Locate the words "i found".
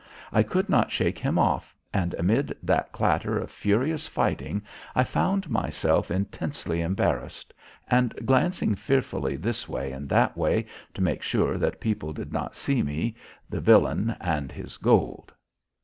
4.95-5.47